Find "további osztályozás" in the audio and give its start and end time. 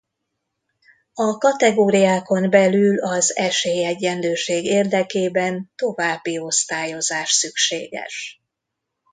5.75-7.29